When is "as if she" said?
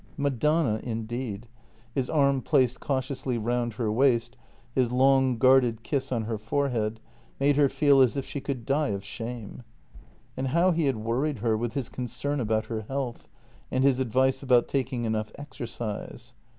8.01-8.41